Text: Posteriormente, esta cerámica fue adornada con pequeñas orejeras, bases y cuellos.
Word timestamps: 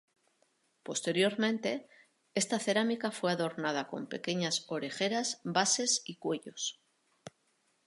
Posteriormente, 0.83 1.87
esta 2.33 2.57
cerámica 2.65 3.09
fue 3.17 3.29
adornada 3.31 3.87
con 3.91 4.07
pequeñas 4.13 4.65
orejeras, 4.67 5.27
bases 5.43 6.01
y 6.11 6.15
cuellos. 6.15 6.79